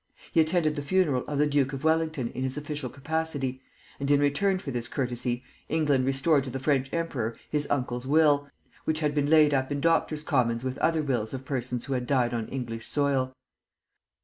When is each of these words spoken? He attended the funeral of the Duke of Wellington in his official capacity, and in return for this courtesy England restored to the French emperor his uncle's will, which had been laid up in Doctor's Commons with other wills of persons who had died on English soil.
He 0.31 0.39
attended 0.41 0.75
the 0.75 0.81
funeral 0.81 1.23
of 1.27 1.37
the 1.37 1.45
Duke 1.45 1.73
of 1.73 1.83
Wellington 1.83 2.29
in 2.29 2.41
his 2.41 2.57
official 2.57 2.89
capacity, 2.89 3.61
and 3.99 4.09
in 4.09 4.19
return 4.19 4.57
for 4.57 4.71
this 4.71 4.87
courtesy 4.87 5.43
England 5.69 6.07
restored 6.07 6.43
to 6.45 6.49
the 6.49 6.57
French 6.57 6.91
emperor 6.91 7.37
his 7.51 7.69
uncle's 7.69 8.07
will, 8.07 8.49
which 8.85 9.01
had 9.01 9.13
been 9.13 9.29
laid 9.29 9.53
up 9.53 9.71
in 9.71 9.79
Doctor's 9.79 10.23
Commons 10.23 10.63
with 10.63 10.79
other 10.79 11.03
wills 11.03 11.35
of 11.35 11.45
persons 11.45 11.85
who 11.85 11.93
had 11.93 12.07
died 12.07 12.33
on 12.33 12.47
English 12.47 12.87
soil. 12.87 13.35